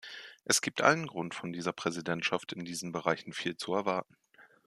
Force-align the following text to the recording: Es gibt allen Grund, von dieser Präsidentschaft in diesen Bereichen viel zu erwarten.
Es 0.45 0.63
gibt 0.63 0.81
allen 0.81 1.05
Grund, 1.05 1.35
von 1.35 1.53
dieser 1.53 1.73
Präsidentschaft 1.73 2.53
in 2.53 2.65
diesen 2.65 2.91
Bereichen 2.91 3.33
viel 3.33 3.55
zu 3.55 3.75
erwarten. 3.75 4.17